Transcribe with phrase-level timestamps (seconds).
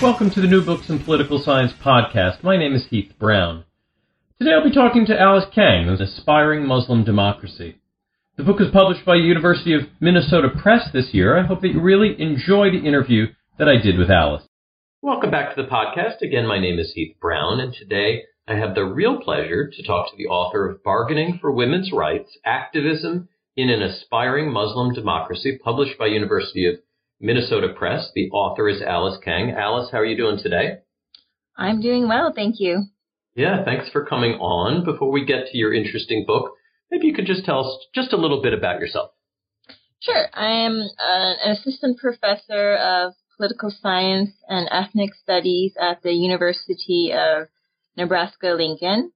[0.00, 2.44] Welcome to the New Books in Political Science podcast.
[2.44, 3.64] My name is Heath Brown.
[4.38, 7.80] Today I'll be talking to Alice Kang, an aspiring Muslim democracy.
[8.36, 11.36] The book is published by University of Minnesota Press this year.
[11.36, 13.26] I hope that you really enjoy the interview
[13.58, 14.44] that I did with Alice.
[15.02, 16.22] Welcome back to the podcast.
[16.22, 20.10] Again, my name is Heath Brown, and today I have the real pleasure to talk
[20.10, 25.98] to the author of Bargaining for Women's Rights, Activism in an Aspiring Muslim Democracy, published
[25.98, 26.76] by University of
[27.20, 28.10] Minnesota Press.
[28.14, 29.50] The author is Alice Kang.
[29.50, 30.78] Alice, how are you doing today?
[31.56, 32.84] I'm doing well, thank you.
[33.34, 34.84] Yeah, thanks for coming on.
[34.84, 36.52] Before we get to your interesting book,
[36.90, 39.10] maybe you could just tell us just a little bit about yourself.
[40.00, 40.26] Sure.
[40.32, 47.12] I am uh, an assistant professor of political science and ethnic studies at the University
[47.12, 47.48] of
[47.96, 49.12] Nebraska Lincoln.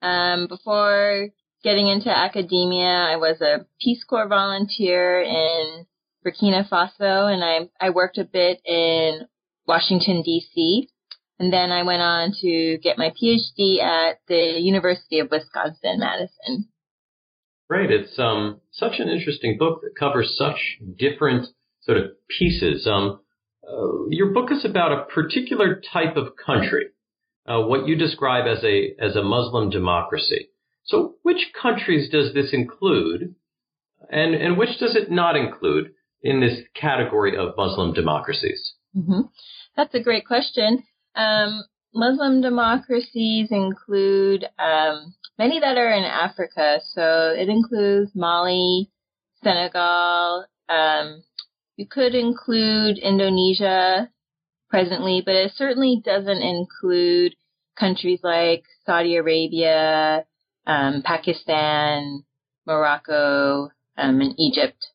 [0.00, 1.28] Um, before
[1.62, 5.86] getting into academia, I was a Peace Corps volunteer in
[6.24, 9.26] Burkina Faso, and I, I worked a bit in
[9.66, 10.88] Washington, D.C.
[11.38, 16.68] And then I went on to get my PhD at the University of Wisconsin Madison.
[17.68, 17.90] Great.
[17.90, 21.46] It's um, such an interesting book that covers such different
[21.80, 22.86] sort of pieces.
[22.86, 23.20] Um,
[23.66, 26.86] uh, your book is about a particular type of country,
[27.46, 30.48] uh, what you describe as a as a Muslim democracy.
[30.84, 33.34] So, which countries does this include,
[34.10, 35.92] and and which does it not include?
[36.22, 38.74] In this category of Muslim democracies?
[38.96, 39.22] Mm-hmm.
[39.76, 40.82] That's a great question.
[41.14, 46.80] Um, Muslim democracies include um, many that are in Africa.
[46.94, 48.90] So it includes Mali,
[49.42, 50.46] Senegal.
[50.68, 51.22] Um,
[51.76, 54.10] you could include Indonesia
[54.70, 57.34] presently, but it certainly doesn't include
[57.78, 60.24] countries like Saudi Arabia,
[60.66, 62.24] um, Pakistan,
[62.66, 64.91] Morocco, um, and Egypt.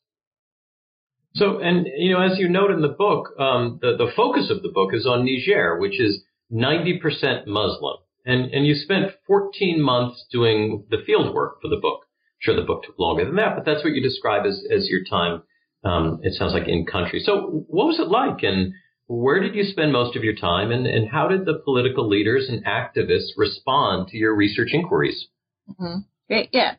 [1.38, 4.64] So, and you know, as you note in the book, um, the the focus of
[4.64, 10.26] the book is on Niger, which is 90% Muslim, and and you spent 14 months
[10.32, 12.02] doing the field work for the book.
[12.04, 14.90] I'm sure, the book took longer than that, but that's what you describe as as
[14.90, 15.44] your time.
[15.84, 17.22] Um, it sounds like in country.
[17.24, 18.74] So, what was it like, and
[19.06, 22.50] where did you spend most of your time, and and how did the political leaders
[22.50, 25.28] and activists respond to your research inquiries?
[25.70, 26.00] Mm-hmm.
[26.28, 26.76] Great, yeah.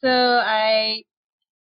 [0.00, 1.02] So I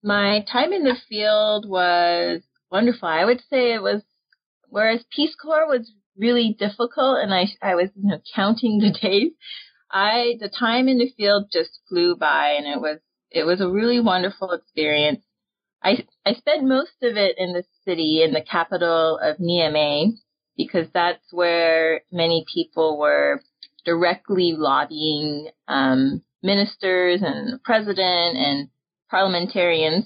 [0.06, 3.08] my time in the field was wonderful.
[3.08, 4.04] I would say it was,
[4.70, 9.32] whereas Peace Corps was really difficult and I, I was you know, counting the days,
[9.92, 13.00] I, the time in the field just flew by and it was,
[13.32, 15.22] it was a really wonderful experience.
[15.84, 20.14] I, I spent most of it in the city, in the capital of Niamey,
[20.56, 23.42] because that's where many people were
[23.86, 28.70] directly lobbying um, ministers and the president and
[29.10, 30.06] parliamentarians.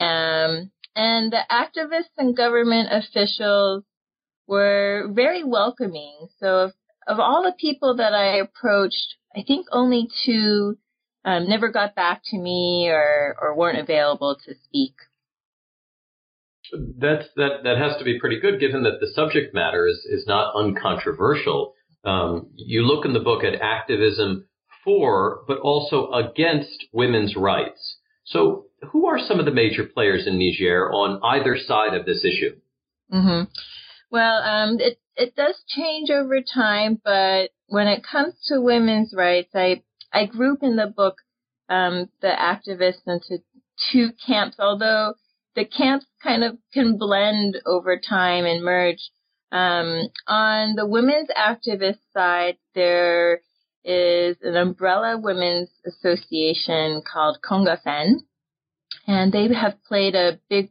[0.00, 3.84] Um, and the activists and government officials
[4.46, 6.28] were very welcoming.
[6.38, 6.72] So of,
[7.06, 10.76] of all the people that I approached, I think only two
[11.24, 14.94] um, never got back to me or, or weren't available to speak.
[16.98, 20.24] That's that that has to be pretty good, given that the subject matter is is
[20.26, 21.74] not uncontroversial.
[22.04, 24.46] Um, you look in the book at activism
[24.84, 27.96] for, but also against women's rights.
[28.24, 32.24] So who are some of the major players in Niger on either side of this
[32.24, 32.56] issue?
[33.12, 33.50] Mm-hmm.
[34.10, 39.50] Well, um, it it does change over time, but when it comes to women's rights,
[39.54, 39.82] I
[40.12, 41.16] I group in the book
[41.68, 43.42] um, the activists into
[43.92, 45.14] two camps, although
[45.54, 49.10] the camps kind of can blend over time and merge.
[49.52, 53.40] Um, on the women's activist side, there
[53.84, 58.20] is an umbrella women's association called CONGAFEN,
[59.06, 60.70] and they have played a big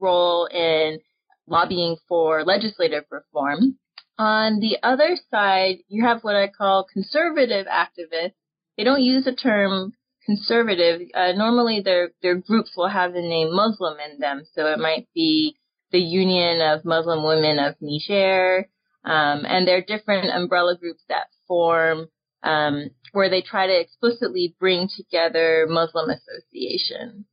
[0.00, 0.98] role in
[1.46, 3.78] lobbying for legislative reform.
[4.18, 8.34] On the other side, you have what I call conservative activists.
[8.76, 9.92] They don't use the term
[10.24, 11.08] conservative.
[11.14, 15.08] Uh, normally, their their groups will have the name Muslim in them, so it might
[15.14, 15.56] be
[15.90, 18.68] the Union of Muslim Women of Niger,
[19.04, 22.08] um, and there are different umbrella groups that form
[22.42, 27.24] um, where they try to explicitly bring together Muslim associations.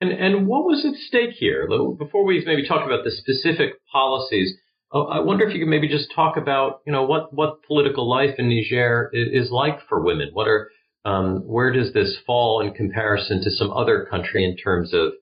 [0.00, 1.68] And, and what was at stake here?
[1.98, 4.54] Before we maybe talk about the specific policies,
[4.92, 8.08] uh, I wonder if you could maybe just talk about, you know, what, what political
[8.08, 10.30] life in Niger is, is like for women.
[10.32, 10.70] What are,
[11.04, 15.12] um, where does this fall in comparison to some other country in terms of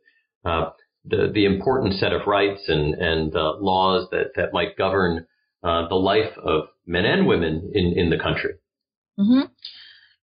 [0.45, 0.71] uh,
[1.05, 5.27] the the important set of rights and and uh, laws that that might govern
[5.63, 8.55] uh, the life of men and women in in the country?
[9.19, 9.47] Mm-hmm.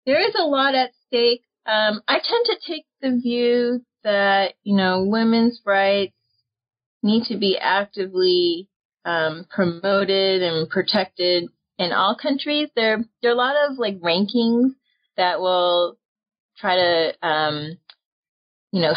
[0.06, 1.44] There is a lot at stake.
[1.66, 6.14] Um, I tend to take the view that you know women's rights
[7.04, 8.70] need to be actively
[9.06, 12.70] um, promoted and protected in all countries.
[12.76, 14.72] There there are a lot of like rankings
[15.18, 15.98] that will
[16.58, 17.78] try to um,
[18.72, 18.94] you know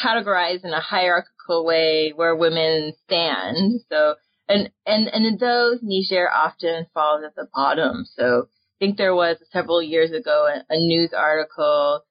[0.00, 3.80] categorize in a hierarchical way where women stand.
[3.90, 4.14] So
[4.48, 8.06] and and and in those Niger often falls at the bottom.
[8.16, 12.02] So I think there was several years ago a, a news article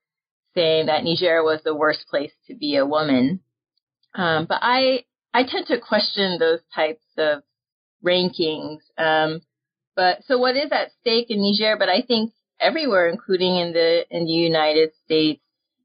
[0.55, 3.41] saying that Niger was the worst place to be a woman.
[4.15, 7.43] Um, but I I tend to question those types of
[8.05, 8.79] rankings.
[8.97, 9.41] Um,
[9.95, 11.77] but so what is at stake in Niger?
[11.77, 15.41] But I think everywhere, including in the in the United States,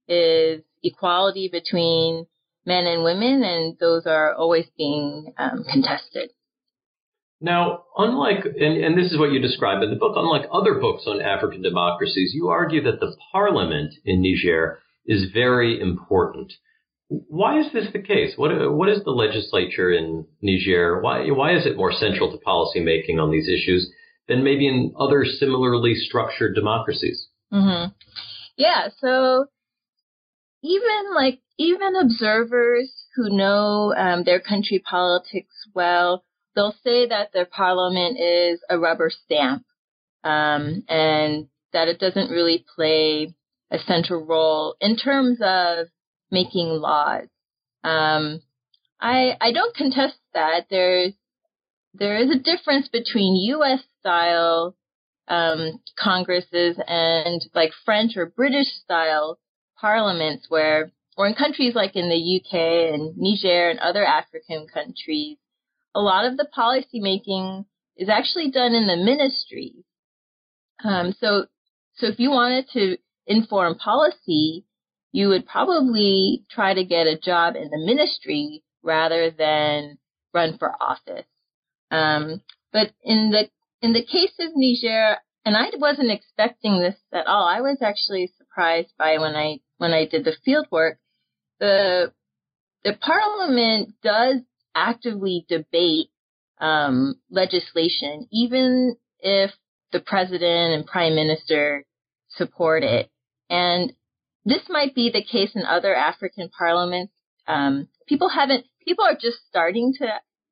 [0.08, 2.26] is equality between
[2.64, 6.30] men and women, and those are always being um, contested.
[7.40, 11.04] Now, unlike, and, and, this is what you describe in the book, unlike other books
[11.06, 16.52] on African democracies, you argue that the parliament in Niger is very important.
[17.08, 18.32] Why is this the case?
[18.36, 21.00] What, what is the legislature in Niger?
[21.02, 23.90] Why, why is it more central to policymaking on these issues
[24.28, 27.28] than maybe in other similarly structured democracies?
[27.52, 27.92] Mm-hmm.
[28.56, 29.46] Yeah, so
[30.66, 36.24] even like even observers who know um, their country politics well,
[36.54, 39.64] they'll say that their parliament is a rubber stamp,
[40.24, 43.34] um, and that it doesn't really play
[43.70, 45.86] a central role in terms of
[46.30, 47.28] making laws.
[47.84, 48.40] Um,
[49.00, 50.66] I I don't contest that.
[50.68, 51.12] There's
[51.94, 53.80] there is a difference between U.S.
[54.00, 54.76] style
[55.28, 59.38] um, congresses and like French or British style
[59.80, 65.38] parliaments where, or in countries like in the UK and Niger and other African countries,
[65.94, 67.64] a lot of the policy making
[67.96, 69.84] is actually done in the ministries.
[70.84, 71.46] Um, so,
[71.96, 74.64] so if you wanted to inform policy,
[75.12, 79.98] you would probably try to get a job in the ministry rather than
[80.34, 81.26] run for office.
[81.90, 82.42] Um,
[82.72, 83.48] but in the
[83.80, 87.46] in the case of Niger, and I wasn't expecting this at all.
[87.46, 90.98] I was actually surprised by when I when I did the field work.
[91.60, 92.12] The
[92.84, 94.40] the parliament does
[94.74, 96.08] actively debate
[96.60, 99.50] um, legislation, even if
[99.92, 101.84] the president and prime minister
[102.28, 103.10] support it.
[103.48, 103.92] And
[104.44, 107.12] this might be the case in other African parliaments.
[107.48, 110.08] Um, people haven't, people are just starting to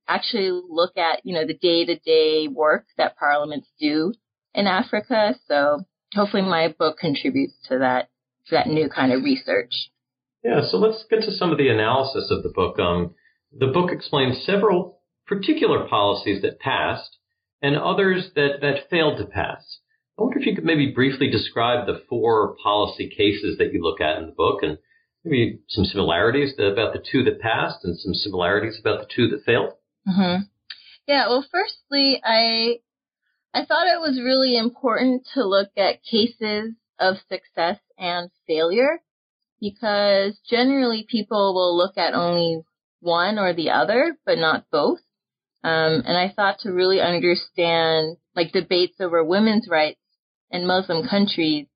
[0.09, 4.13] actually look at, you know, the day to day work that parliaments do
[4.55, 5.35] in Africa.
[5.47, 8.09] So hopefully my book contributes to that,
[8.47, 9.73] to that new kind of research.
[10.43, 10.61] Yeah.
[10.69, 12.79] So let's get to some of the analysis of the book.
[12.79, 13.15] Um,
[13.57, 17.17] the book explains several particular policies that passed
[17.63, 19.79] and others that, that failed to pass.
[20.19, 24.01] I wonder if you could maybe briefly describe the four policy cases that you look
[24.01, 24.79] at in the book and
[25.25, 29.45] maybe some similarities about the two that passed and some similarities about the two that
[29.45, 29.73] failed.
[30.07, 30.43] Mm-hmm.
[31.07, 32.81] Yeah, well, firstly, I
[33.53, 39.01] I thought it was really important to look at cases of success and failure
[39.61, 42.63] because generally people will look at only
[43.01, 44.99] one or the other, but not both.
[45.63, 50.01] Um, and I thought to really understand like debates over women's rights
[50.51, 51.67] in Muslim countries,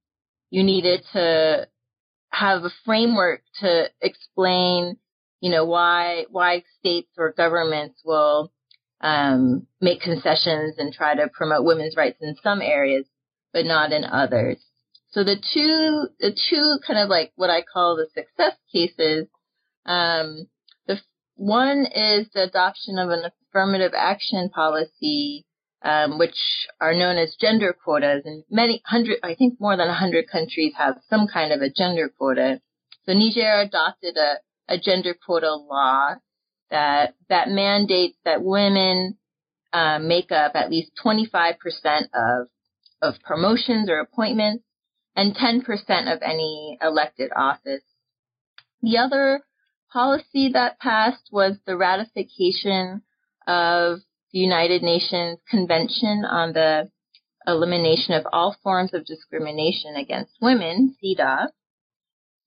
[0.51, 1.69] you needed to
[2.31, 4.99] have a framework to explain,
[5.41, 8.53] you know, why why states or governments will
[9.01, 13.07] um, make concessions and try to promote women's rights in some areas,
[13.53, 14.59] but not in others.
[15.11, 19.27] So the two the two kind of like what I call the success cases.
[19.87, 20.49] Um,
[20.87, 21.01] the
[21.37, 25.47] one is the adoption of an affirmative action policy
[25.83, 28.23] um, which are known as gender quotas.
[28.25, 31.71] And many hundred, I think more than a hundred countries have some kind of a
[31.71, 32.61] gender quota.
[33.07, 34.37] So Niger adopted a,
[34.69, 36.15] a gender quota law
[36.71, 39.17] that that mandates that women
[39.73, 41.55] uh, make up at least 25%
[42.15, 42.49] of
[43.01, 44.65] of promotions or appointments
[45.19, 45.67] and 10%
[46.15, 47.83] of any elected office.
[48.83, 49.41] The other
[49.93, 53.03] policy that passed was the ratification
[53.45, 53.99] of
[54.33, 56.89] the United Nations Convention on the
[57.49, 61.49] Elimination of All Forms of Discrimination Against Women, CEDAW.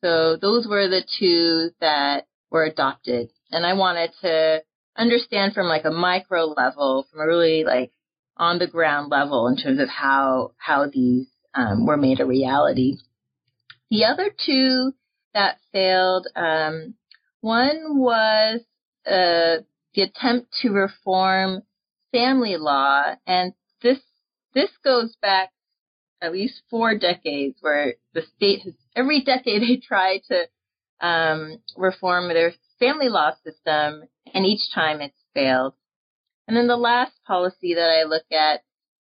[0.02, 3.28] So those were the two that were adopted.
[3.52, 4.64] And I wanted to
[4.96, 7.92] understand from like a micro level, from a really like
[8.38, 12.98] on the ground level in terms of how, how these um, were made a reality.
[13.90, 14.94] The other two
[15.34, 16.96] that failed, um,
[17.42, 18.62] one was
[19.06, 21.64] uh, the attempt to reform
[22.12, 24.00] family law, and this
[24.54, 25.52] this goes back
[26.22, 32.28] at least four decades, where the state has every decade they try to um, reform
[32.30, 34.04] their family law system,
[34.34, 35.74] and each time it's failed.
[36.48, 38.62] And then the last policy that I look at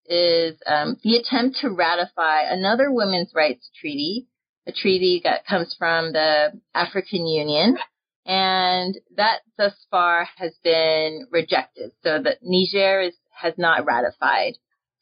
[0.09, 4.27] is um, the attempt to ratify another women's rights treaty,
[4.67, 7.77] a treaty that comes from the African Union,
[8.25, 11.91] and that thus far has been rejected.
[12.03, 14.53] So that Niger is, has not ratified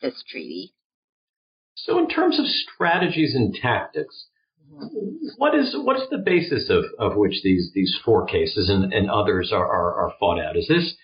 [0.01, 0.73] this treaty.
[1.75, 4.27] So, in terms of strategies and tactics,
[5.37, 9.09] what is what is the basis of, of which these these four cases and, and
[9.09, 10.57] others are, are, are fought out?
[10.57, 10.95] Is this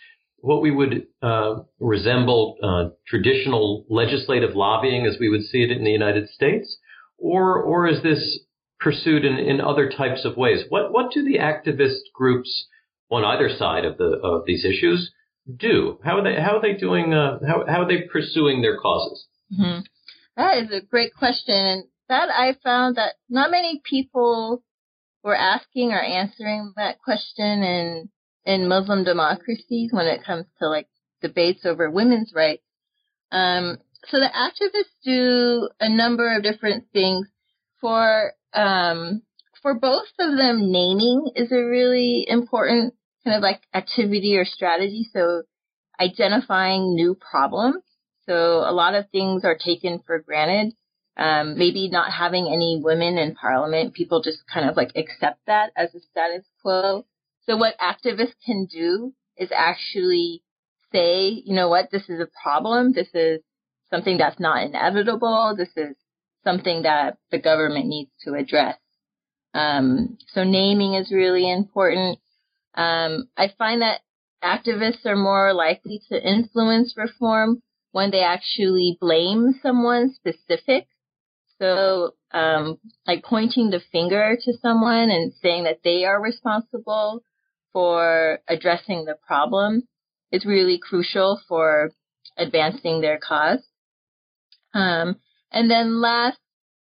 [0.44, 5.86] what we would uh, resemble uh, traditional legislative lobbying as we would see it in
[5.86, 6.78] the United States,
[7.18, 8.40] or or is this
[8.78, 10.66] pursued in, in other types of ways.
[10.68, 12.68] What what do the activist groups
[13.10, 15.12] on either side of the of these issues
[15.56, 15.98] do?
[16.04, 17.14] How are they how are they doing?
[17.14, 19.26] Uh, how how are they pursuing their causes?
[19.58, 19.80] Mm-hmm.
[20.36, 24.62] That is a great question, and that I found that not many people
[25.24, 28.10] were asking or answering that question in
[28.46, 30.88] in Muslim democracies when it comes to like
[31.22, 32.64] debates over women's rights.
[33.32, 37.28] Um, so the activists do a number of different things
[37.80, 39.24] for um,
[39.62, 45.08] for both of them, naming is a really important kind of like activity or strategy.
[45.12, 45.44] So
[46.00, 47.84] identifying new problems.
[48.26, 50.76] So a lot of things are taken for granted.
[51.16, 55.72] Um, maybe not having any women in parliament, people just kind of like accept that
[55.76, 57.06] as a status quo.
[57.48, 60.44] So what activists can do is actually
[60.92, 62.94] say, you know what, this is a problem.
[62.94, 63.42] This is
[63.90, 65.56] something that's not inevitable.
[65.58, 65.96] This is
[66.44, 68.78] something that the government needs to address.
[69.54, 72.20] Um, so naming is really important.
[72.76, 74.02] Um, I find that
[74.44, 80.88] activists are more likely to influence reform when they actually blame someone specific.
[81.60, 87.24] So, um, like pointing the finger to someone and saying that they are responsible
[87.74, 89.84] for addressing the problem
[90.32, 91.92] is really crucial for
[92.38, 93.60] advancing their cause.
[94.74, 95.18] Um,
[95.52, 96.38] and then last,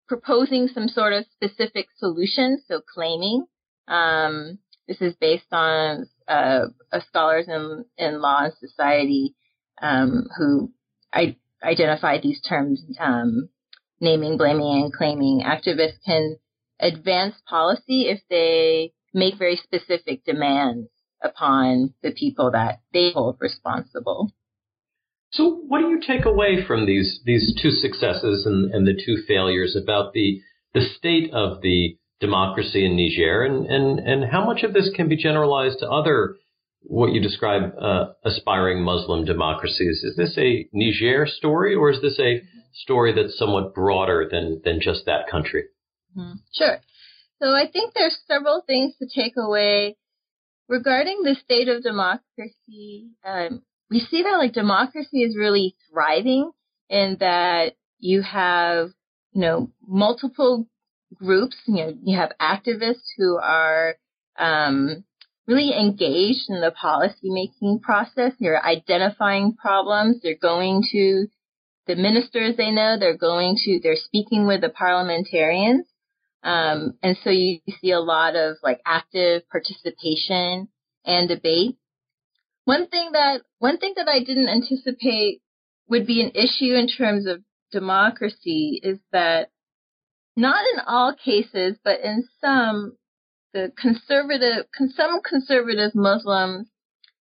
[0.07, 3.45] proposing some sort of specific solution, so claiming.
[3.87, 6.65] Um, this is based on uh,
[7.09, 9.35] scholars in, in law and society
[9.81, 10.71] um, who
[11.13, 13.49] I, identify these terms, um,
[13.99, 15.43] naming, blaming, and claiming.
[15.45, 16.37] Activists can
[16.79, 20.89] advance policy if they make very specific demands
[21.21, 24.31] upon the people that they hold responsible.
[25.31, 29.17] So, what do you take away from these these two successes and, and the two
[29.27, 30.41] failures about the
[30.73, 35.07] the state of the democracy in Niger, and, and, and how much of this can
[35.07, 36.35] be generalized to other
[36.81, 40.03] what you describe uh, aspiring Muslim democracies?
[40.03, 42.41] Is this a Niger story, or is this a
[42.73, 45.65] story that's somewhat broader than than just that country?
[46.17, 46.37] Mm-hmm.
[46.53, 46.79] Sure.
[47.41, 49.95] So I think there's several things to take away
[50.67, 53.09] regarding the state of democracy.
[53.25, 56.51] Um, we see that like democracy is really thriving
[56.89, 58.89] in that you have,
[59.31, 60.67] you know, multiple
[61.15, 63.95] groups, you know, you have activists who are,
[64.37, 65.03] um,
[65.47, 68.33] really engaged in the policy making process.
[68.39, 70.21] They're identifying problems.
[70.21, 71.27] They're going to
[71.87, 72.97] the ministers they know.
[72.99, 75.87] They're going to, they're speaking with the parliamentarians.
[76.43, 80.69] Um, and so you, see a lot of like active participation
[81.05, 81.77] and debate.
[82.65, 85.41] One thing that one thing that I didn't anticipate
[85.87, 87.41] would be an issue in terms of
[87.71, 89.49] democracy is that
[90.35, 92.95] not in all cases, but in some,
[93.53, 94.65] the conservative,
[94.95, 96.67] some conservative Muslims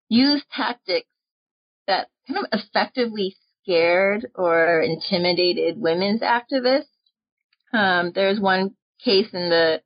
[0.09, 1.07] use tactics
[1.87, 6.83] that kind of effectively scared or intimidated women's activists.
[7.73, 9.81] Um, there's one case in the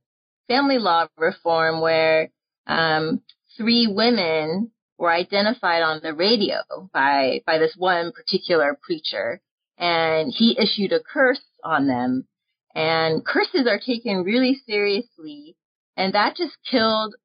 [0.47, 2.29] family law reform where
[2.67, 3.21] um,
[3.57, 6.59] three women were identified on the radio
[6.93, 9.41] by by this one particular preacher,
[9.77, 12.27] and he issued a curse on them.
[12.73, 15.57] And curses are taken really seriously,
[15.97, 17.15] and that just killed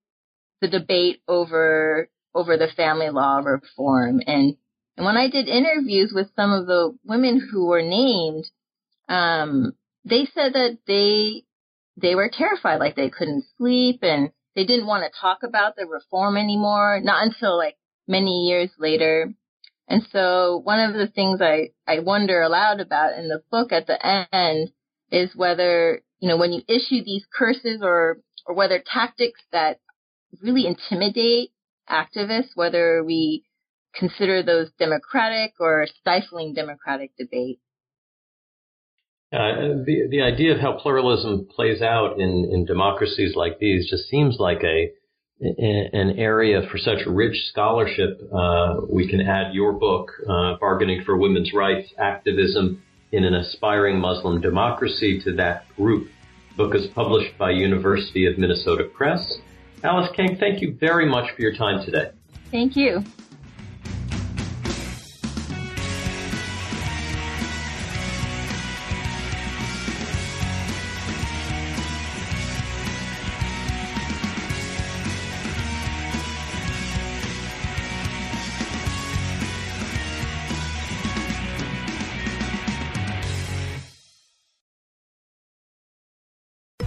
[0.60, 4.20] the debate over over the family law reform.
[4.26, 4.56] And
[4.96, 8.46] and when I did interviews with some of the women who were named,
[9.08, 9.72] um,
[10.04, 11.44] they said that they
[11.96, 15.86] they were terrified, like they couldn't sleep and they didn't want to talk about the
[15.86, 17.76] reform anymore, not until like
[18.06, 19.32] many years later.
[19.88, 23.86] And so one of the things I, I wonder aloud about in the book at
[23.86, 23.98] the
[24.34, 24.70] end
[25.10, 29.78] is whether, you know, when you issue these curses or, or whether tactics that
[30.42, 31.50] really intimidate
[31.88, 33.44] activists, whether we
[33.94, 37.60] consider those democratic or stifling democratic debate.
[39.32, 44.08] Uh, the the idea of how pluralism plays out in, in democracies like these just
[44.08, 44.92] seems like a
[45.40, 48.20] an area for such rich scholarship.
[48.32, 52.80] Uh, we can add your book, uh, "Bargaining for Women's Rights: Activism
[53.10, 56.08] in an Aspiring Muslim Democracy," to that group.
[56.50, 59.38] The book is published by University of Minnesota Press.
[59.82, 62.10] Alice Kang, thank you very much for your time today.
[62.50, 63.02] Thank you.